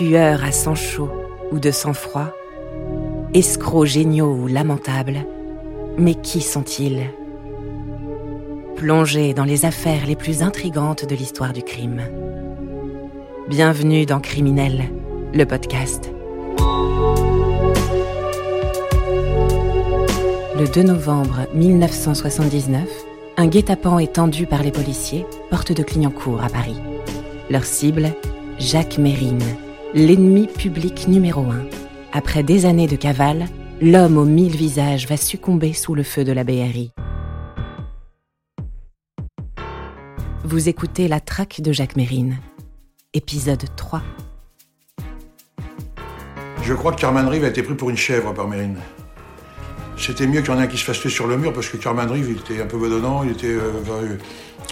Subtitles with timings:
[0.00, 1.10] tueurs à sang chaud
[1.52, 2.32] ou de sang froid,
[3.34, 5.26] escrocs géniaux ou lamentables,
[5.98, 7.10] mais qui sont-ils?
[8.76, 12.00] Plongés dans les affaires les plus intrigantes de l'histoire du crime.
[13.46, 14.84] Bienvenue dans Criminel,
[15.34, 16.10] le podcast.
[20.58, 22.88] Le 2 novembre 1979,
[23.36, 26.80] un guet-apens est tendu par les policiers, porte de Clignancourt à Paris.
[27.50, 28.14] Leur cible,
[28.58, 29.44] Jacques Mérine,
[29.94, 31.66] l'ennemi public numéro un.
[32.12, 33.46] Après des années de cavale,
[33.80, 36.92] l'homme aux mille visages va succomber sous le feu de la BRI.
[40.44, 42.38] Vous écoutez La traque de Jacques Mérine,
[43.14, 44.02] épisode 3.
[46.62, 48.78] Je crois que Carman Rive a été pris pour une chèvre par Mérine.
[50.00, 51.68] C'était mieux qu'il y en ait un qui se fasse tuer sur le mur parce
[51.68, 53.48] que Carman Rive, il était un peu bedonnant, il était.
[53.48, 54.16] Euh, euh,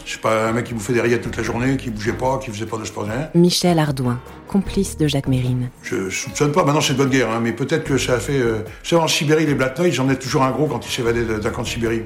[0.06, 2.38] je sais pas, un mec qui bouffait des rillettes toute la journée, qui bougeait pas,
[2.38, 3.04] qui faisait pas de sport.
[3.04, 3.28] Rien.
[3.34, 5.68] Michel Ardouin, complice de Jacques Mérine.
[5.82, 8.38] Je soupçonne pas, maintenant c'est de bonne guerre, hein, mais peut-être que ça a fait.
[8.38, 8.60] Euh...
[8.64, 11.50] Vous savez, en Sibérie, les Blatnoïs, j'en ai toujours un gros quand ils s'évadaient d'un
[11.50, 12.02] camp de Sibérie.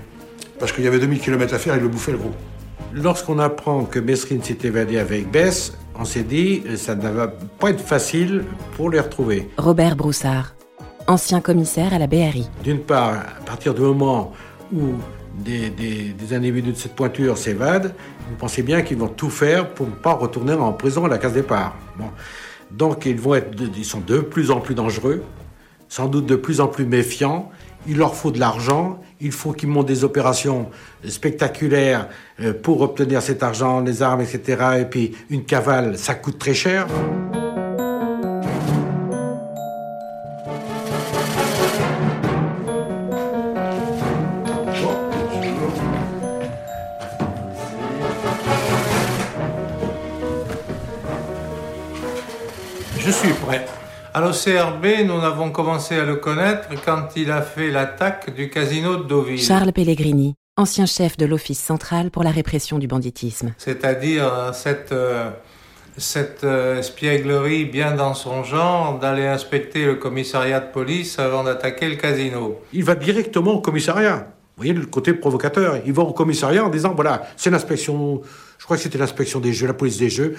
[0.59, 2.35] Parce qu'il y avait 2000 km à faire, ils le bouffaient le gros.
[2.93, 7.71] Lorsqu'on apprend que Mesrine s'est évadé avec Bess, on s'est dit ça ne va pas
[7.71, 8.45] être facile
[8.77, 9.49] pour les retrouver.
[9.59, 10.55] Robert Broussard,
[11.07, 12.49] ancien commissaire à la BRI.
[12.63, 14.33] D'une part, à partir du moment
[14.73, 14.95] où
[15.39, 17.95] des, individus de cette pointure s'évadent,
[18.29, 21.19] vous pensez bien qu'ils vont tout faire pour ne pas retourner en prison à la
[21.19, 21.77] case départ.
[22.71, 23.51] Donc ils, vont être,
[23.83, 25.23] sont de plus en plus dangereux,
[25.89, 27.51] sans doute de plus en plus méfiants.
[27.87, 30.71] Il leur faut de l'argent, il faut qu'ils montent des opérations
[31.07, 32.09] spectaculaires
[32.41, 34.81] euh, pour obtenir cet argent, les armes, etc.
[34.81, 36.87] Et puis une cavale, ça coûte très cher.
[53.05, 53.67] Je suis prêt.
[54.15, 58.95] À l'OCRB, nous avons commencé à le connaître quand il a fait l'attaque du casino
[58.95, 59.41] de Deauville.
[59.41, 63.55] Charles Pellegrini, ancien chef de l'Office central pour la répression du banditisme.
[63.59, 65.31] C'est-à-dire euh, cette, euh,
[65.97, 71.89] cette euh, espièglerie bien dans son genre d'aller inspecter le commissariat de police avant d'attaquer
[71.89, 72.61] le casino.
[72.73, 74.29] Il va directement au commissariat.
[74.57, 75.79] Vous voyez le côté provocateur.
[75.85, 78.23] Il va au commissariat en disant voilà, c'est l'inspection,
[78.59, 80.37] je crois que c'était l'inspection des jeux, la police des jeux.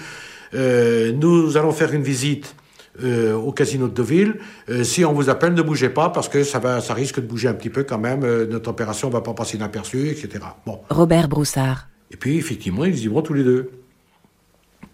[0.54, 2.54] Euh, nous allons faire une visite
[3.02, 4.36] euh, au casino de Deauville.
[4.68, 7.26] Euh, si on vous appelle, ne bougez pas parce que ça, va, ça risque de
[7.26, 8.22] bouger un petit peu quand même.
[8.22, 10.44] Euh, notre opération va pas passer inaperçue, etc.
[10.64, 10.80] Bon.
[10.90, 11.88] Robert Broussard.
[12.12, 13.70] Et puis, effectivement, ils y vont tous les deux.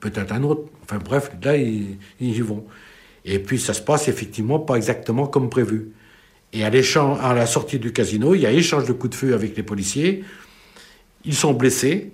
[0.00, 0.62] Peut-être un autre.
[0.82, 2.64] Enfin bref, là, ils, ils y vont.
[3.26, 5.92] Et puis, ça se passe effectivement pas exactement comme prévu.
[6.54, 9.56] Et à la sortie du casino, il y a échange de coups de feu avec
[9.58, 10.24] les policiers.
[11.26, 12.12] Ils sont blessés.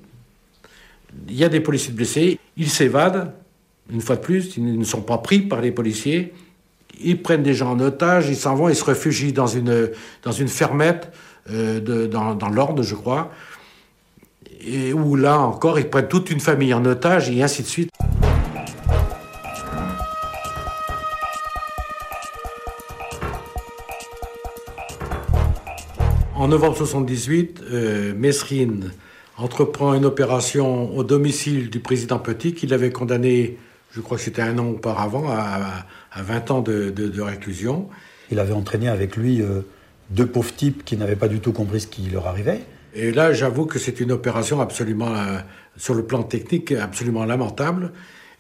[1.29, 2.39] Il y a des policiers blessés.
[2.57, 3.33] Ils s'évadent.
[3.91, 6.33] Une fois de plus, ils ne sont pas pris par les policiers.
[7.01, 9.93] Ils prennent des gens en otage, ils s'en vont, ils se réfugient dans une,
[10.49, 11.13] fermette
[11.51, 13.31] euh, dans, dans l'Orne, je crois.
[14.61, 17.91] Et où là encore, ils prennent toute une famille en otage et ainsi de suite.
[26.35, 28.15] En novembre 78, euh,
[29.37, 33.59] entreprend une opération au domicile du président Petit qu'il avait condamné
[33.97, 37.89] je crois que c'était un an auparavant, à, à 20 ans de, de, de, réclusion.
[38.31, 39.63] Il avait entraîné avec lui euh,
[40.11, 42.61] deux pauvres types qui n'avaient pas du tout compris ce qui leur arrivait.
[42.95, 45.39] Et là, j'avoue que c'est une opération absolument, euh,
[45.79, 47.93] sur le plan technique, absolument lamentable,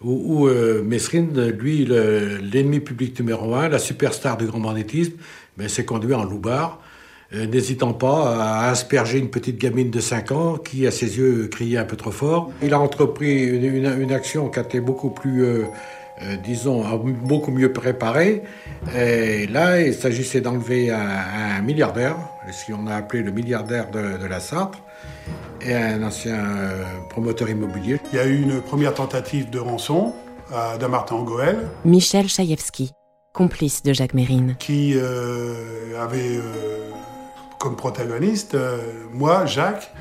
[0.02, 5.14] où, où euh, Mesrine, lui, l'ennemi public numéro un, la superstar du grand banditisme,
[5.56, 6.82] ben, s'est conduit en loupard,
[7.32, 11.78] n'hésitant pas à asperger une petite gamine de 5 ans qui, à ses yeux, criait
[11.78, 12.50] un peu trop fort.
[12.62, 15.64] Il a entrepris une, une, une action qui a été beaucoup plus, euh,
[16.22, 18.42] euh, disons, beaucoup mieux préparée.
[18.96, 22.16] Et là, il s'agissait d'enlever un, un, milliardaire,
[22.50, 24.76] ce qu'on a appelé le milliardaire de, de la Sarthe,
[25.60, 28.00] et un ancien euh, promoteur immobilier.
[28.12, 30.14] Il y a eu une première tentative de rançon
[30.52, 31.68] à Damartin-en-Goël.
[31.84, 32.92] Michel Chaïevski,
[33.34, 34.56] complice de Jacques Mérine.
[34.58, 36.38] Qui euh, avait
[37.66, 38.78] comme protagoniste, euh,
[39.12, 39.92] moi, Jacques,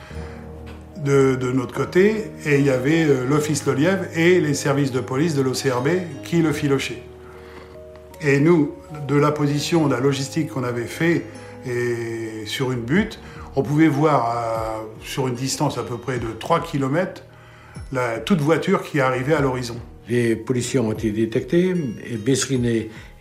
[1.03, 5.33] de, notre côté, et il y avait euh, l'Office Lelièvre et les services de police
[5.33, 5.87] de l'OCRB
[6.23, 7.01] qui le filochaient.
[8.21, 8.73] Et nous,
[9.07, 11.25] de la position, de la logistique qu'on avait fait
[11.65, 13.19] et sur une butte,
[13.55, 17.23] on pouvait voir à, sur une distance à peu près de 3 km
[17.91, 19.77] la, toute voiture qui arrivait à l'horizon.
[20.07, 21.73] Les policiers ont été détectés
[22.07, 22.65] et Bessrine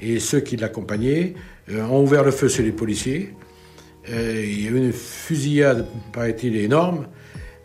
[0.03, 1.33] et, ceux qui l'accompagnaient
[1.71, 3.31] euh, ont ouvert le feu sur les policiers.
[4.11, 7.07] Euh, il y a eu une fusillade, paraît-il, énorme.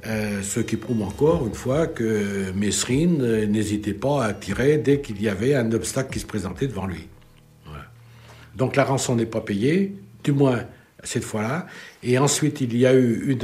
[0.07, 5.01] Euh, ce qui prouve encore une fois que Mesrine euh, n'hésitait pas à tirer dès
[5.01, 7.07] qu'il y avait un obstacle qui se présentait devant lui.
[8.55, 10.61] Donc la rançon n'est pas payée, du moins
[11.03, 11.67] cette fois-là.
[12.03, 13.37] Et ensuite, il y a eu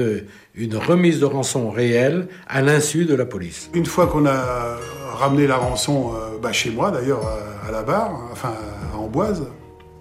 [0.56, 3.70] une, remise de rançon réelle à l'insu de la police.
[3.74, 4.78] Une fois qu'on a
[5.14, 6.12] ramené la rançon
[6.42, 7.26] bah, chez moi, d'ailleurs,
[7.66, 8.54] à la barre, enfin
[8.94, 9.48] à Amboise,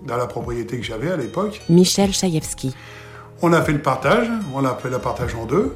[0.07, 1.61] dans la propriété que j'avais à l'époque.
[1.69, 2.75] Michel Chaïevski.
[3.43, 5.75] On a fait le partage, on a fait le partage en deux.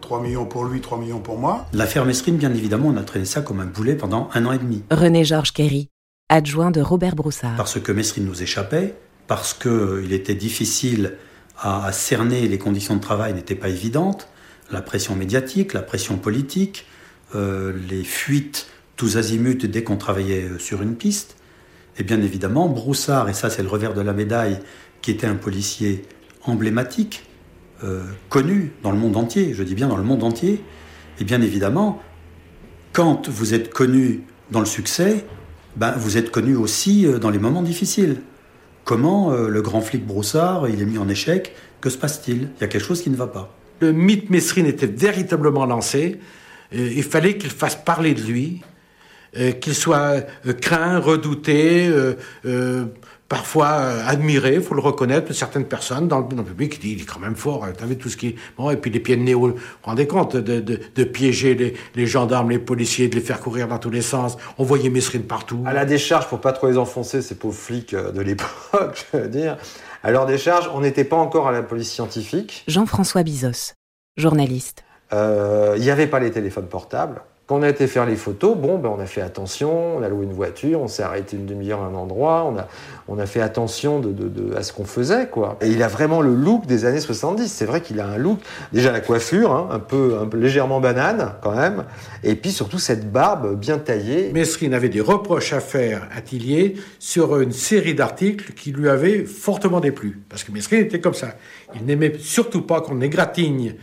[0.00, 1.66] 3 millions pour lui, 3 millions pour moi.
[1.72, 4.58] L'affaire Mesrine, bien évidemment, on a traité ça comme un boulet pendant un an et
[4.58, 4.82] demi.
[4.90, 5.90] René-Georges Kerry,
[6.28, 7.56] adjoint de Robert Broussard.
[7.56, 8.94] Parce que Mesrine nous échappait,
[9.26, 11.16] parce qu'il était difficile
[11.60, 14.28] à, cerner, les conditions de travail n'étaient pas évidentes,
[14.70, 16.86] la pression médiatique, la pression politique,
[17.34, 21.36] euh, les fuites tous azimuts dès qu'on travaillait euh, sur une piste.
[21.98, 24.58] Et bien évidemment, Broussard, et ça c'est le revers de la médaille,
[25.02, 26.04] qui était un policier
[26.44, 27.24] emblématique,
[27.84, 30.62] euh, connu dans le monde entier, je dis bien dans le monde entier,
[31.20, 32.02] et bien évidemment,
[32.92, 35.24] quand vous êtes connu dans le succès,
[35.76, 38.20] ben, vous êtes connu aussi euh, dans les moments difficiles.
[38.84, 42.48] Comment euh, le grand flic Broussard, il est mis en échec Que se passe-t-il?
[42.56, 43.54] Il y a quelque chose qui ne va pas.
[43.80, 46.18] Le mythe Messrine était véritablement lancé.
[46.72, 48.62] il fallait qu'il fasse parler de lui,
[49.60, 50.26] qu'il soit
[50.60, 51.90] craint, redouté,
[53.28, 57.02] parfois euh, admiré, il faut le reconnaître, certaines personnes dans le, public qui disent il
[57.02, 58.36] est quand même fort, hein, vu tout ce qui...
[58.56, 62.06] Bon, et puis les pieds de nez, vous vous rendez compte de, de, piéger les,
[62.06, 64.38] gendarmes, les policiers, de les faire courir dans tous les sens.
[64.56, 65.62] On voyait Mesrine partout.
[65.66, 69.18] À la décharge, pour pas trop les enfoncer, ces pauvres flics euh, de l'époque, je
[69.18, 69.58] veux dire.
[70.02, 72.64] À leur décharge, on n'était pas encore à la police scientifique.
[72.66, 73.74] Jean-François Bizos,
[74.16, 74.84] journaliste.
[75.12, 77.22] Euh, il n'y avait pas les téléphones portables.
[77.48, 80.08] Quand on a été faire les photos, bon, ben on a fait attention, on a
[80.10, 82.68] loué une voiture, on s'est arrêté une demi-heure à un endroit, on a,
[83.08, 85.56] on a fait attention de, de, à ce qu'on faisait, quoi.
[85.62, 87.50] Et il a vraiment le look des années 70.
[87.50, 88.40] C'est vrai qu'il a un look,
[88.74, 91.84] déjà la coiffure, hein, un, peu, un peu légèrement banane, quand même,
[92.22, 94.30] et puis surtout cette barbe bien taillée.
[94.34, 99.24] Mesrine avait des reproches à faire à Tillier sur une série d'articles qui lui avaient
[99.24, 100.20] fortement déplu.
[100.28, 101.28] Parce que Mesrine était comme ça.
[101.74, 103.74] Il n'aimait surtout pas qu'on égratigne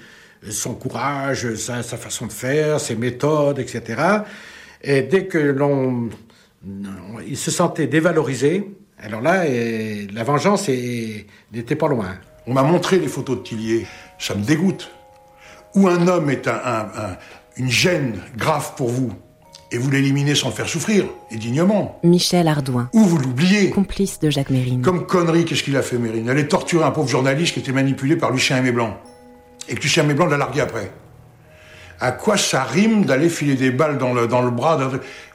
[0.50, 4.02] son courage, sa, façon de faire, ses méthodes, etc.
[4.84, 6.10] Et dès que l'on,
[7.28, 8.70] il se sentait dévalorisé,
[9.00, 12.18] alors là, la vengeance n'était pas loin.
[12.48, 13.88] On m'a montré les photos de Tillier,
[14.20, 14.92] ça me dégoûte.
[15.74, 16.48] Où un homme est
[17.58, 19.12] une gêne grave pour vous,
[19.72, 22.00] et vous l'éliminez sans le faire souffrir, et dignement.
[22.04, 22.90] Michel Ardouin.
[22.94, 23.72] Ou vous l'oubliez.
[23.72, 24.82] Complice de Jacques Mérine.
[24.82, 26.30] Comme connerie, qu'est-ce qu'il a fait, Mérine?
[26.30, 28.98] Elle a torturé un pauvre journaliste qui était manipulé par Lucien Aimé Blanc
[29.68, 30.92] et que Lucien Blanc l'a largué après.
[32.00, 34.78] À quoi ça rime d'aller filer des balles dans le, dans le bras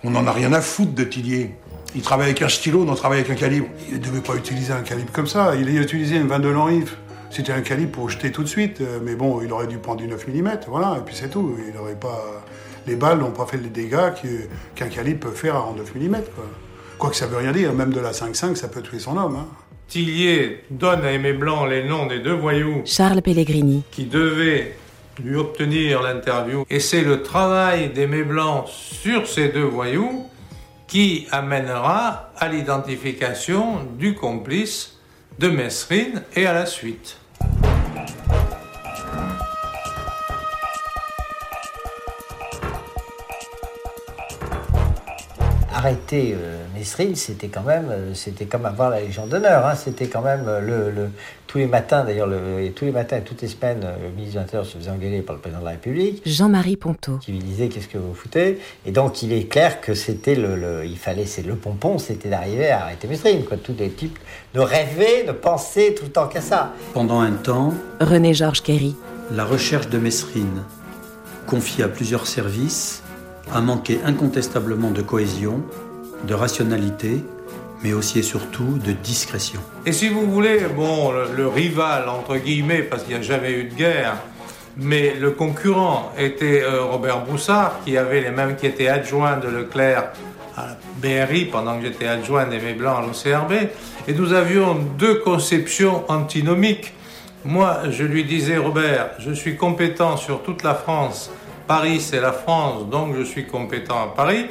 [0.04, 1.54] On n'en a rien à foutre de Tillier.
[1.94, 3.66] Il travaille avec un stylo, on travaille avec un calibre.
[3.88, 5.54] Il ne devait pas utiliser un calibre comme ça.
[5.56, 6.94] Il a utilisé une 22 Lanrive.
[7.30, 8.80] C'était un calibre pour jeter tout de suite.
[8.80, 11.56] Euh, mais bon, il aurait dû prendre du 9 mm, voilà, et puis c'est tout.
[11.66, 12.44] Il pas...
[12.86, 14.12] Les balles n'ont pas fait les dégâts
[14.74, 16.10] qu'un calibre peut faire en 9 mm.
[16.10, 16.44] Quoi.
[16.98, 19.36] Quoique ça veut rien dire, même de la 5.5, ça peut tuer son homme.
[19.36, 19.46] Hein.
[19.90, 22.82] Tillier donne à Aimé Blanc les noms des deux voyous.
[22.86, 23.82] Charles Pellegrini.
[23.90, 24.76] Qui devaient
[25.22, 26.64] lui obtenir l'interview.
[26.70, 30.26] Et c'est le travail d'Aimé Blanc sur ces deux voyous
[30.86, 35.00] qui amènera à l'identification du complice
[35.40, 37.19] de Mesrine et à la suite.
[45.80, 49.64] Arrêter euh, Mesrine, c'était quand même, euh, c'était comme avoir la Légion d'honneur.
[49.66, 49.74] Hein.
[49.74, 51.10] C'était quand même euh, le,
[51.46, 52.28] tous les matins, d'ailleurs,
[52.76, 55.34] tous les matins et toutes les semaines, le ministre de l'Intérieur se faisait engueuler par
[55.36, 56.22] le président de la République.
[56.26, 57.16] Jean-Marie Ponto.
[57.16, 58.60] Qui lui disait qu'est-ce que vous foutez?
[58.86, 62.70] Et donc, il est clair que c'était le, il fallait, c'est le pompon, c'était d'arriver
[62.70, 63.44] à arrêter Mesrine.
[63.44, 63.56] Quoi.
[63.56, 64.18] Tous les types
[64.54, 66.72] de rêver, de penser tout le temps qu'à ça.
[66.92, 67.72] Pendant un temps.
[68.00, 68.94] René-Georges Kerry.
[69.32, 70.62] La recherche de Mesrine,
[71.46, 73.02] confiée à plusieurs services,
[73.52, 75.62] a manqué incontestablement de cohésion,
[76.26, 77.24] de rationalité,
[77.82, 79.60] mais aussi et surtout de discrétion.
[79.86, 83.64] Et si vous voulez, bon, le, rival, entre guillemets, parce qu'il n'y a jamais eu
[83.64, 84.16] de guerre,
[84.76, 89.48] mais le concurrent était euh, Robert Broussard, qui avait les mêmes, qui était adjoint de
[89.48, 90.12] Leclerc
[90.56, 93.52] à la BRI pendant que j'étais adjoint d'Aimé Blanc à l'OCRB.
[94.08, 96.94] Et nous avions deux conceptions antinomiques.
[97.44, 101.30] Moi, je lui disais, Robert, je suis compétent sur toute la France
[101.70, 104.46] Paris, c'est la France, donc je suis compétent à Paris.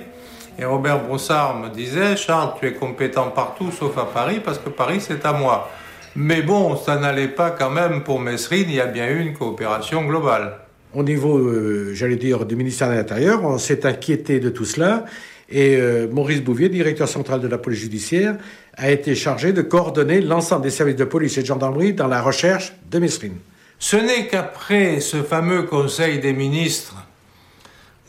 [0.57, 4.69] Et Robert Broussard me disait, Charles, tu es compétent partout sauf à Paris, parce que
[4.69, 5.69] Paris, c'est à moi.
[6.15, 9.33] Mais bon, ça n'allait pas quand même pour Messrine, il y a bien eu une
[9.33, 10.59] coopération globale.
[10.93, 15.03] Au niveau, euh, j'allais dire, du ministère de l'Intérieur, on s'est inquiété de tout cela.
[15.49, 18.37] Et euh, Maurice Bouvier, directeur central de la police judiciaire,
[18.77, 22.21] a été chargé de coordonner l'ensemble des services de police et de gendarmerie dans la
[22.21, 23.35] recherche de Messrine
[23.77, 26.95] Ce n'est qu'après ce fameux Conseil des ministres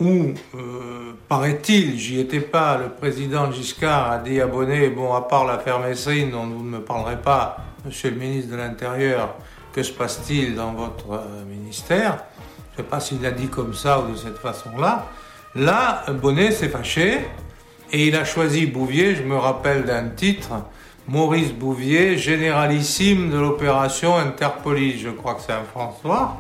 [0.01, 5.21] où, euh, paraît-il, j'y étais pas, le président Giscard a dit à Bonnet, bon, à
[5.21, 9.35] part l'affaire Messrine, dont vous ne me parlerez pas, monsieur le ministre de l'Intérieur,
[9.73, 12.25] que se passe-t-il dans votre euh, ministère?
[12.73, 15.07] Je ne sais pas s'il l'a dit comme ça ou de cette façon-là.
[15.55, 17.19] Là, Bonnet s'est fâché
[17.93, 20.51] et il a choisi Bouvier, je me rappelle d'un titre,
[21.09, 26.37] Maurice Bouvier, généralissime de l'opération Interpolis, je crois que c'est un François.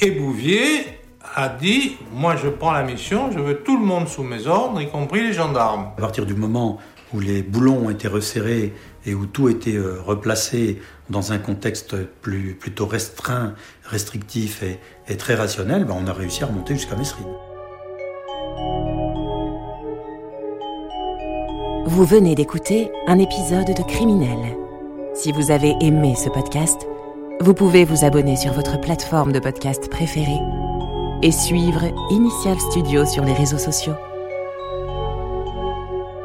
[0.00, 0.97] Et Bouvier
[1.34, 4.80] a dit, moi je prends la mission, je veux tout le monde sous mes ordres,
[4.80, 5.90] y compris les gendarmes.
[5.96, 6.78] À partir du moment
[7.14, 8.74] où les boulons ont été resserrés
[9.06, 13.54] et où tout était euh, replacé dans un contexte plus, plutôt restreint,
[13.84, 17.26] restrictif et, très rationnel, ben, on a réussi à remonter jusqu'à Messrine.
[21.86, 24.56] Vous venez d'écouter un épisode de Criminel.
[25.14, 26.86] Si vous avez aimé ce podcast,
[27.40, 30.67] vous pouvez vous abonner sur votre plateforme de podcast préférée
[31.22, 33.94] et suivre Initial Studio sur les réseaux sociaux.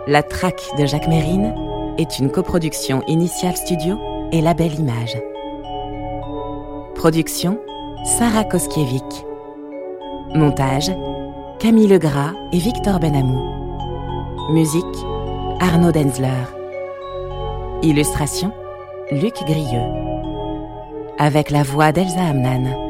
[0.07, 1.55] La traque de Jacques Mérine
[1.97, 3.97] est une coproduction Initial Studio
[4.31, 5.17] et La Belle Image.
[6.95, 7.59] Production
[8.03, 9.23] Sarah Koskiewicz.
[10.35, 10.91] Montage
[11.59, 13.39] Camille Legras et Victor Benamou.
[14.51, 14.83] Musique
[15.59, 16.43] Arnaud Denzler.
[17.81, 18.51] Illustration
[19.11, 19.87] Luc Grieux.
[21.17, 22.82] Avec la voix d'Elsa Amnan.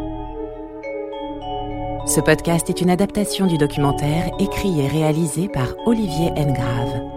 [2.05, 7.12] Ce podcast est une adaptation du documentaire écrit et réalisé par Olivier Engrave.